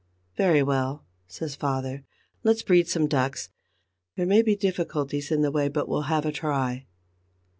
[0.35, 2.03] "Very well," says father,
[2.43, 3.49] "let's breed some ducks.
[4.15, 6.87] There may be difficulties in the way; but we'll have a try."